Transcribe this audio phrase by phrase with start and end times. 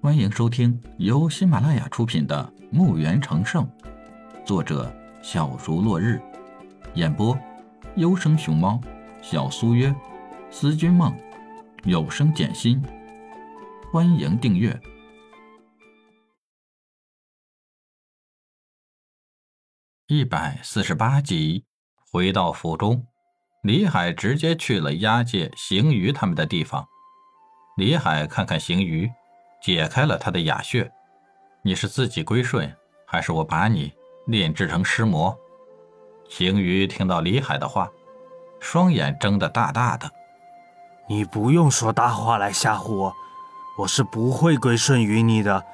[0.00, 3.66] 欢迎收听由喜马拉雅出品的《墓园成圣》，
[4.46, 4.94] 作者
[5.24, 6.22] 小竹落日，
[6.94, 7.36] 演播
[7.96, 8.80] 优生熊猫、
[9.20, 9.92] 小苏约、
[10.52, 11.12] 思君梦、
[11.82, 12.80] 有声简心。
[13.92, 14.80] 欢迎订阅
[20.06, 21.64] 一百四十八集。
[22.12, 23.04] 回到府中，
[23.64, 26.86] 李海直接去了押解邢鱼他们的地方。
[27.76, 29.10] 李海看看邢鱼。
[29.60, 30.90] 解开了他的哑穴，
[31.62, 33.92] 你是自己归顺，还是我把你
[34.26, 35.36] 炼制成尸魔？
[36.28, 37.90] 邢鱼听到李海的话，
[38.60, 40.10] 双眼睁得大大的。
[41.08, 43.14] 你不用说大话来吓唬我，
[43.78, 45.64] 我是不会归顺于你的，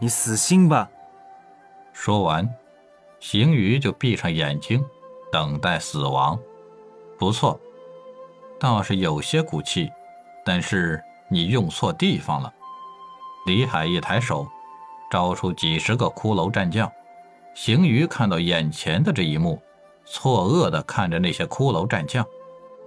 [0.00, 0.88] 你死心吧。
[1.92, 2.52] 说完，
[3.20, 4.84] 邢鱼就闭上眼睛，
[5.30, 6.38] 等待死亡。
[7.18, 7.60] 不错，
[8.58, 9.90] 倒是有些骨气，
[10.44, 12.52] 但是你用错地方了。
[13.44, 14.46] 李海一抬手，
[15.10, 16.90] 招出几十个骷髅战将。
[17.54, 19.60] 邢鱼看到眼前的这一幕，
[20.04, 22.24] 错愕地看着那些骷髅战将，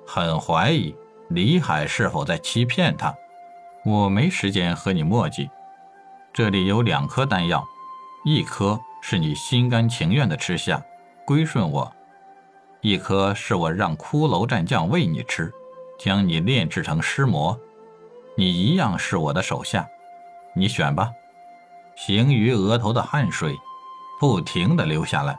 [0.08, 0.96] 很怀疑
[1.30, 3.14] 李海是否在欺骗他。
[3.84, 5.50] 我没时间和你墨迹。
[6.34, 7.64] 这里有两颗丹药，
[8.24, 10.82] 一颗是你心甘情愿的吃下，
[11.26, 11.92] 归顺我；
[12.82, 15.54] 一颗是我让骷髅战将喂你吃，
[16.00, 17.58] 将你炼制成尸魔，
[18.36, 19.88] 你一样是我的手下。
[20.56, 21.12] 你选吧。
[21.96, 23.56] 行于额头的汗水
[24.20, 25.38] 不停的流下来。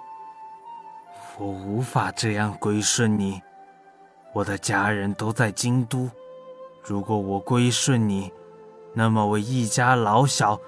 [1.36, 3.42] 我无法这样归顺你，
[4.32, 6.08] 我的家人都在京都。
[6.82, 8.32] 如果我归顺你，
[8.94, 10.58] 那么我一家老小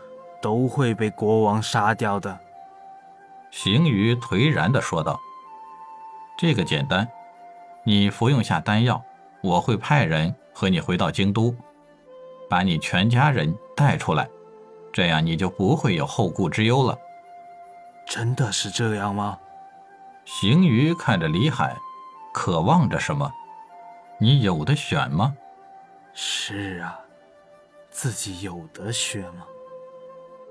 [0.42, 2.38] 都会被国王杀掉的。
[3.50, 5.18] 行于颓然的说道
[6.36, 7.08] ：“这个简单，
[7.84, 9.02] 你服用下丹药，
[9.42, 11.54] 我会派人和你回到京都，
[12.50, 14.28] 把你全家人带出来。”
[14.92, 16.98] 这样你就不会有后顾之忧了。
[18.06, 19.38] 真的是这样吗？
[20.24, 21.76] 邢鱼看着李海，
[22.32, 23.30] 渴望着什么？
[24.18, 25.34] 你有的选吗？
[26.12, 26.98] 是啊，
[27.90, 29.44] 自己有得选吗？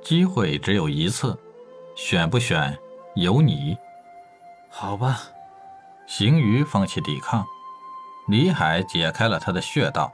[0.02, 1.38] 机会只有一次，
[1.96, 2.78] 选不选
[3.16, 3.78] 由你。
[4.70, 5.20] 好吧。
[6.06, 7.46] 邢鱼放弃抵抗，
[8.28, 10.14] 李海解开了他的穴道。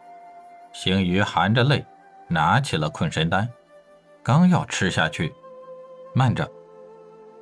[0.72, 1.86] 邢鱼含着泪
[2.28, 3.48] 拿起了困神丹。
[4.24, 5.36] 刚要吃下去，
[6.14, 6.50] 慢着，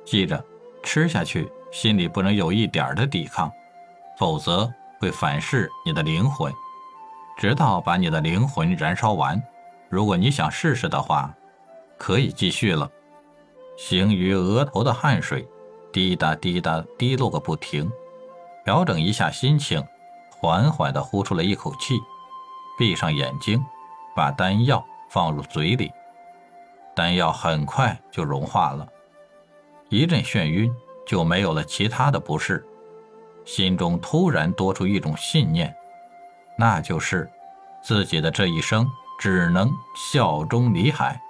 [0.04, 0.44] 记着，
[0.82, 3.48] 吃下去心里不能有一点的抵抗，
[4.18, 6.52] 否则会反噬你的灵魂，
[7.38, 9.40] 直到把你的灵魂燃烧完。
[9.88, 11.32] 如果你想试试的话，
[11.96, 12.90] 可以继续了。
[13.76, 15.48] 行于额头的汗水
[15.92, 17.88] 滴答滴答滴落个不停，
[18.64, 19.80] 调整一下心情，
[20.30, 21.94] 缓缓地呼出了一口气，
[22.76, 23.64] 闭上眼睛，
[24.16, 25.88] 把丹药放入嘴里。
[26.94, 28.86] 丹药很快就融化了，
[29.88, 30.72] 一阵眩晕，
[31.06, 32.64] 就没有了其他的不适。
[33.44, 35.74] 心中突然多出一种信念，
[36.56, 37.28] 那就是
[37.82, 38.88] 自己的这一生
[39.18, 41.20] 只能效忠李海，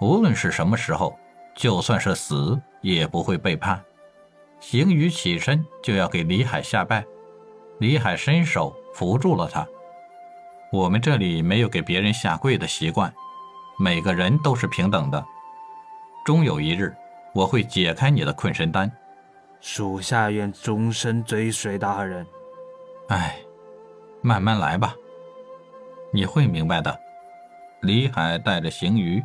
[0.00, 1.18] 无论是什么时候，
[1.56, 3.82] 就算是死也不会背叛。
[4.60, 7.04] 行于起身就要给李海下拜，
[7.78, 9.66] 李海伸手扶住了他。
[10.70, 13.12] 我们这里没有给别人下跪的习惯。
[13.82, 15.24] 每个人都是平等的，
[16.22, 16.94] 终有一日，
[17.32, 18.92] 我会解开你的困身丹。
[19.58, 22.26] 属下愿终身追随大人。
[23.08, 23.38] 哎，
[24.20, 24.94] 慢慢来吧，
[26.12, 26.94] 你会明白的。
[27.80, 29.24] 李海带着邢鱼，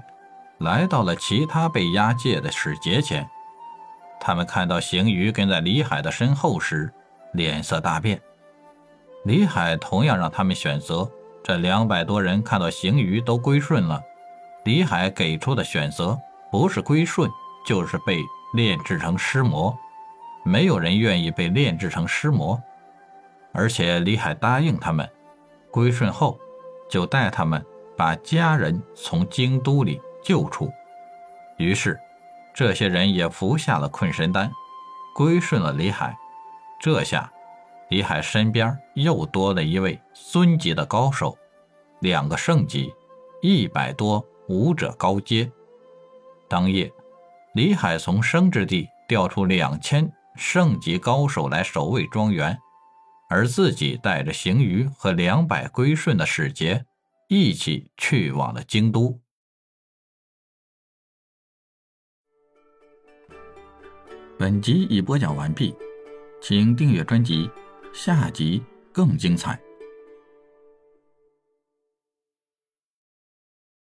[0.59, 3.29] 来到了其他被押解的使节前。
[4.21, 6.89] 他们看到邢鱼跟在李海的身后时，
[7.33, 8.21] 脸色大变。
[9.25, 11.11] 李海同样让他们选择。
[11.43, 14.01] 这两百多人看到邢鱼都归顺了。
[14.65, 16.19] 李海给出的选择
[16.51, 17.29] 不是归顺，
[17.63, 18.19] 就是被
[18.53, 19.77] 炼制成尸魔。
[20.43, 22.59] 没有人愿意被炼制成尸魔，
[23.51, 25.07] 而且李海答应他们，
[25.69, 26.39] 归顺后
[26.89, 27.63] 就带他们
[27.95, 30.71] 把家人从京都里救出。
[31.57, 31.99] 于是，
[32.51, 34.51] 这些人也服下了困神丹，
[35.13, 36.17] 归顺了李海。
[36.79, 37.31] 这下，
[37.89, 41.37] 李海身边又多了一位孙级的高手，
[41.99, 42.91] 两个圣级，
[43.43, 44.25] 一百多。
[44.47, 45.51] 武者高阶。
[46.47, 46.91] 当夜，
[47.55, 52.57] 李海从生之地调出两千圣级高手来守卫庄园，
[53.29, 56.85] 而自己带着邢鱼和两百归顺的使节，
[57.27, 59.19] 一起去往了京都。
[64.37, 65.73] 本集已播讲完毕，
[66.41, 67.49] 请订阅专辑，
[67.93, 69.59] 下集更精彩。